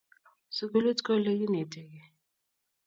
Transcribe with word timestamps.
sukulit 0.55 0.97
ko 1.05 1.11
lekinetekei 1.23 2.05